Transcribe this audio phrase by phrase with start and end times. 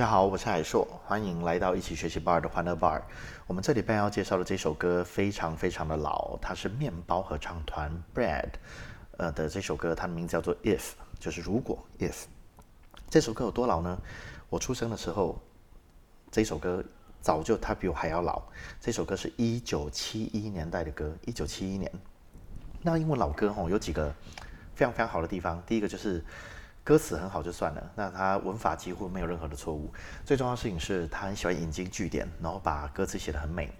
[0.00, 3.02] 大家好，我是海硕，欢迎来到一起学习 bar 的欢乐 bar。
[3.46, 8.48] 我们这礼拜要介绍的这首歌非常非常的老，它是面包合唱团 Bread
[9.18, 12.22] 呃的这首歌，它的名字叫做 If，就是如果 If。
[13.10, 13.98] 这首歌有多老呢？
[14.48, 15.38] 我出生的时候，
[16.30, 16.82] 这首歌
[17.20, 18.40] 早就它比我还要老。
[18.80, 21.92] 这首歌是一九七一年代的歌，一九七一年。
[22.80, 24.10] 那因为老歌吼有几个
[24.74, 26.24] 非常非常好的地方，第一个就是
[26.82, 29.92] 歌词很好就算了，那他文法几乎没有任何的错误。
[30.24, 33.70] 最重要的事情是他很喜欢引经据典，然后把歌词写得很美。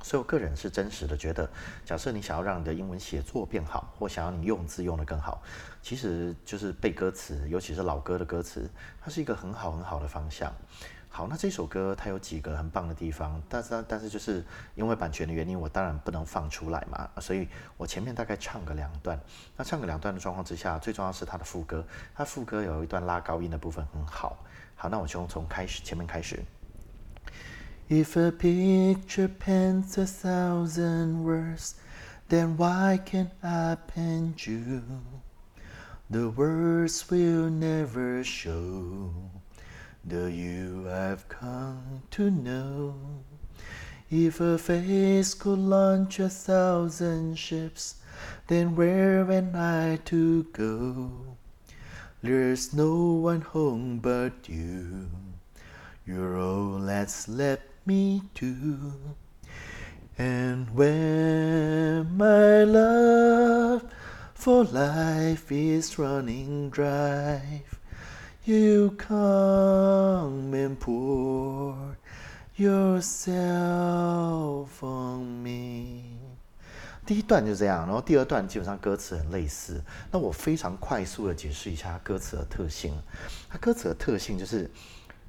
[0.00, 1.50] 所以我个人是真实的觉得，
[1.84, 5.42] 假设你想要让你的英文写作变好，或想要你用字用得更好，
[5.82, 10.52] 其实就是背歌词，尤其是老歌的歌词，它是一个很好很好的方向。
[11.18, 14.44] 好，那这首歌它有几个很棒的地方，但是但是就是
[14.76, 19.18] 因为版权的原因，我当然不能放出来嘛，所以我前面大概唱个两段。
[19.56, 24.44] 那唱个两段的状况之下，最重要是它的副歌，它副歌有一段拉高音的部分很好。
[24.76, 26.38] 好，那我就从开始前面开始。
[27.88, 31.72] If a picture paints a thousand words,
[32.28, 34.82] then why can't I paint you?
[36.08, 39.10] The words will never show
[40.04, 42.94] the you I've come to know.
[44.10, 47.96] If a face could launch a thousand ships,
[48.46, 51.36] then where am I to go?
[52.22, 55.10] There's no one home but you.
[56.06, 58.94] You're all that's left me to.
[60.16, 63.84] And when my love
[64.34, 67.62] for life is running dry,
[68.48, 71.74] you come and pour
[72.56, 73.22] yourself
[74.80, 76.04] on me。
[77.04, 79.82] 第一段就这样，然后第二段基本上歌词很类似。
[80.10, 82.98] 那我非常快速的解释一下歌词的特性。
[83.48, 84.70] 它歌词的特性就是。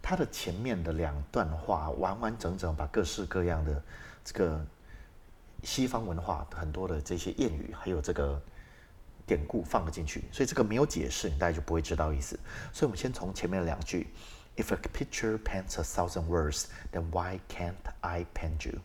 [0.02, 3.84] 它的前面的两段话完完整整把各式各样的
[4.24, 4.66] 这个
[5.62, 8.42] 西方文化很多的这些谚语，还有这个
[9.30, 12.40] 典故放了进去，所以这个没有解释，你大概就不会知道意思。
[12.74, 14.08] 所以我们先从前面两句。
[14.58, 18.80] If a picture paints a thousand words, then why can't I paint you？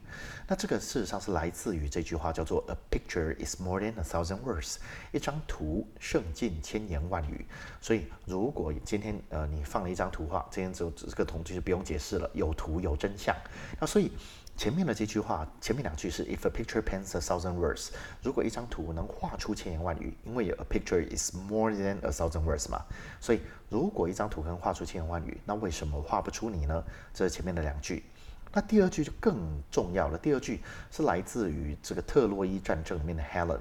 [0.47, 4.77] 那这个事实上是来自于这句话，叫做 A picture is more than a thousand words。
[5.11, 7.45] 一张图胜尽千言万语。
[7.81, 13.35] 所以如果今天呃你放了一张图画，今天就这个图就不用解释了，有图有真相。
[13.81, 14.13] 那所以。
[14.57, 17.89] 前面的这句话，前面两句是 If a picture paints a thousand words，
[18.23, 22.81] 如果一张图能画出千言万语，因为 a picture is more than a thousand words 嘛，
[23.21, 26.85] 所以如果一张图能画出千言万语，那为什么画不出你呢？
[27.13, 28.05] 这是前面的两句。
[28.53, 30.61] 那第二句就更重要了，第二句
[30.91, 33.59] 是来自于这个特洛伊战争里面的 Helen。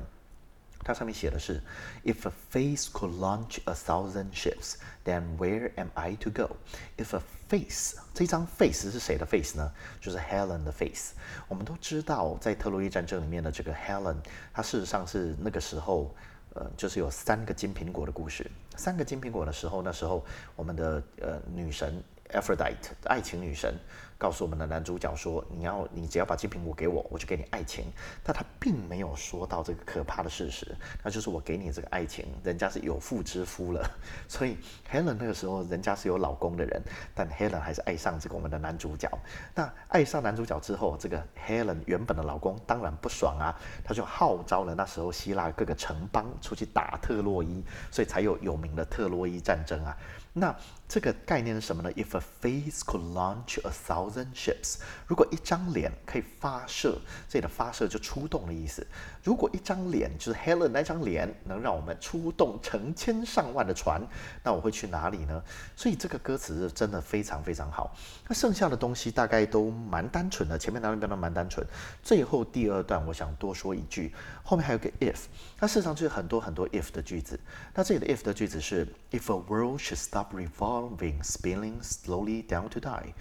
[0.84, 1.62] 它上面写的是
[2.04, 6.58] ，If a face could launch a thousand ships, then where am I to go?
[6.98, 9.72] If a face，这张 face 是谁的 face 呢？
[10.02, 11.14] 就是 Helen 的 face。
[11.48, 14.18] 我们都知道，在特洛伊战争里面的这个 Helen，
[14.54, 16.14] 她事实上是那个时候，
[16.54, 18.50] 呃，就是有三个金苹果的故事。
[18.76, 23.76] 三个金苹果的时候，那时候我们的呃女神 Aphrodite，爱情女神。
[24.24, 27.84] 告诉我们的男主角说：“你要，你只要把金苹果给我，我就给你爱情。”
[28.24, 30.74] 但他并没有说到这个可怕的事实，
[31.04, 33.86] 那就是我给你这个爱情，人家是有妇之夫了。
[34.30, 34.56] 所以
[34.90, 36.82] Helen 那个时候，人家是有老公的人，
[37.14, 39.12] 但 Helen 还是爱上这个我们的男主角。
[39.54, 43.54] 那爱上男主角之后，这个 Helen 原本的老公当然不爽啊，
[43.84, 47.62] 他就号召了那时候希腊各个城邦出去打特洛伊，
[47.92, 49.98] 所以才有有名的特洛伊战争啊。
[50.36, 50.56] 那
[50.88, 58.85] 这个概念是什么呢？If a face could launch a thousand ships，如果一张脸可以发射，这里的发射就出动的意思。
[59.24, 64.01] 如果一张脸就是 Helen 那张脸能让我们出动成千上万的船，
[64.44, 65.41] 那我会去哪里呢？
[65.75, 67.96] 所以这个歌词是真的非常非常好。
[68.28, 71.66] 那剩下的东西大概都蛮单纯的，前面那段都蛮单纯。
[72.01, 74.13] 最后第二段我想多说一句，
[74.44, 75.19] 后面还有个 if，
[75.59, 77.39] 那事实上就是很多很多 if 的句子。
[77.74, 80.33] 那这里的 if 的句子是 If a world should stop。
[80.33, 83.13] revolving, spinning slowly down to die.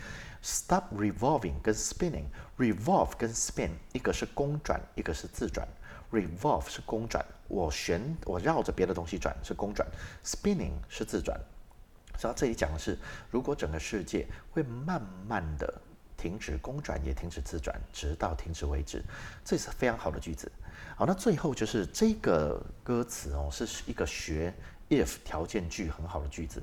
[0.42, 5.66] Stop revolving 跟 spinning，revolve 跟 spin 一个是公转，一个是自转。
[6.10, 9.86] revolve 是公转，我旋我绕着别的东西转是公转
[10.24, 11.40] ；spinning 是自转。
[12.18, 12.98] 所以这里讲的是，
[13.30, 15.72] 如果整个世界会慢慢的
[16.16, 19.02] 停止公转，也停止自转，直到停止为止，
[19.44, 20.50] 这是非常好的句子。
[20.96, 24.52] 好，那最后就是这个歌词哦，是一个学
[24.90, 26.62] if 条件句很好的句子。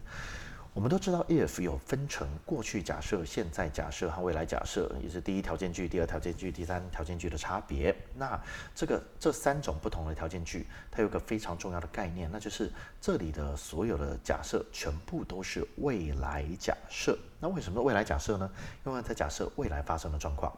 [0.71, 7.94] 我们都知道，if 有分成过去假设、现在假设和未来假设，也是第一条件句、第二条件句、第三条件句的差别。
[8.16, 8.39] 那
[8.75, 12.71] 这个这三种不同的条件句，它有个非常重要的概念，那就是
[13.01, 17.18] 这里的所有的假设全部都是未来假设。
[17.39, 18.50] 那为什么未来假设呢？
[18.86, 20.56] 因为在假设未来发生的状况。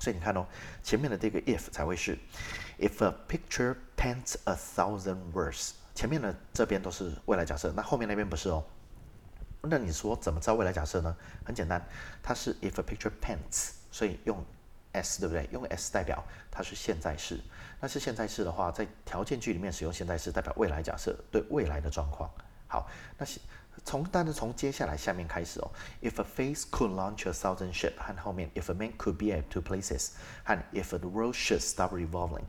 [0.00, 0.44] 所以你看哦，
[0.82, 2.18] 前面的这个 if 才会是
[2.78, 5.70] if a picture paints a thousand words。
[5.94, 8.64] 前面的这边都是未来假设，那后面那边不是哦。
[9.62, 11.16] 那你说怎么造未来假设呢？
[11.44, 11.84] 很简单，
[12.22, 14.44] 它是 if a picture paints，所以用
[14.92, 15.48] s 对不对？
[15.52, 17.40] 用 s 代表它是现在式。
[17.80, 22.30] 那是现在式的话，在条件句里面使用现在式代表未来假设，对未来的状况。
[22.66, 23.26] 好，那
[23.84, 25.70] 从但是从接下来下面开始哦
[26.02, 30.10] ，if a face could launch a thousand ship，和后面 if a man could be at two places，
[30.44, 32.44] 和 if the world should stop revolving。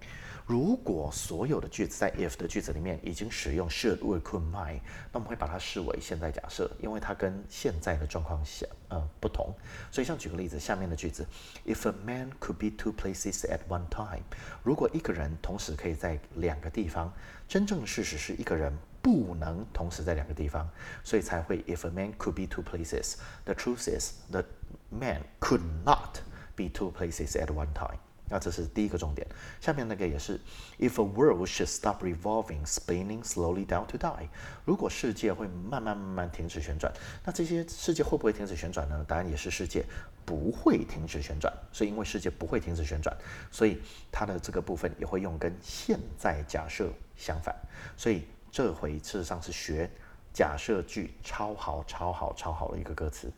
[0.48, 4.81] 如果所有的句子在 if 的句子里面已经使用 should、would、could、might，
[5.12, 9.54] 那我们会把它视为现在假设，因为它跟现在的状况下呃不同。
[9.92, 11.25] 所以像举个例子，下面的句子
[11.66, 14.24] ，if a man could be two places at one time，
[14.63, 17.13] 如果一个人同时可以在两个地方，
[17.48, 20.69] 真正的事实是一个人不能同时在两个地方，
[21.03, 23.15] 所以才会 if a man could be two places。
[23.45, 24.45] The truth is the
[24.89, 26.19] man could not
[26.56, 27.98] be two places at one time。
[28.33, 29.27] 那这是第一个重点，
[29.59, 30.39] 下面那个也是
[30.80, 34.30] ，If a world should stop revolving, spinning slowly down to die，
[34.63, 36.94] 如果世界会慢慢慢慢停止旋转，
[37.25, 39.04] 那这些世界会不会停止旋转呢？
[39.06, 39.83] 答案也是世界
[40.24, 41.51] 不会停止旋转。
[41.74, 43.13] 所以因为世界不会停止旋转，
[43.51, 47.54] 所以它的这个部分也会用跟现在假设相反。
[47.97, 49.89] 所以这回事实上是学
[50.33, 53.31] 假设句超好、超好、超好的一个歌词。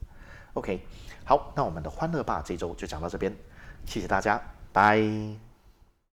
[0.54, 0.82] OK，
[1.24, 3.34] 好，那我们的欢乐吧这周就讲到这边，
[3.86, 4.42] 谢谢大家。
[4.72, 5.53] 拜。